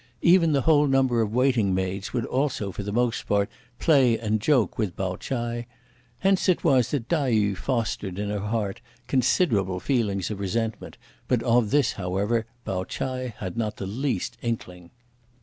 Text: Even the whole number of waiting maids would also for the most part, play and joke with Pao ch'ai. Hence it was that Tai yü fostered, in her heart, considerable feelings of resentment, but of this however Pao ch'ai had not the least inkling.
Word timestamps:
Even 0.23 0.51
the 0.51 0.61
whole 0.61 0.87
number 0.87 1.21
of 1.21 1.31
waiting 1.31 1.75
maids 1.75 2.11
would 2.11 2.25
also 2.25 2.71
for 2.71 2.81
the 2.81 2.91
most 2.91 3.27
part, 3.27 3.47
play 3.77 4.17
and 4.17 4.41
joke 4.41 4.79
with 4.79 4.95
Pao 4.97 5.15
ch'ai. 5.17 5.67
Hence 6.17 6.49
it 6.49 6.63
was 6.63 6.89
that 6.89 7.07
Tai 7.07 7.31
yü 7.31 7.55
fostered, 7.55 8.17
in 8.17 8.31
her 8.31 8.39
heart, 8.39 8.81
considerable 9.05 9.79
feelings 9.79 10.31
of 10.31 10.39
resentment, 10.39 10.97
but 11.27 11.43
of 11.43 11.69
this 11.69 11.91
however 11.91 12.47
Pao 12.65 12.83
ch'ai 12.85 13.33
had 13.37 13.55
not 13.55 13.77
the 13.77 13.85
least 13.85 14.39
inkling. 14.41 14.89